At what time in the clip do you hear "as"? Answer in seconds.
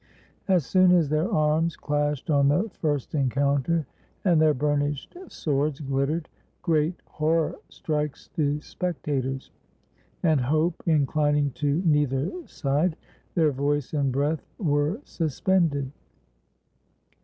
0.47-0.65, 0.93-1.09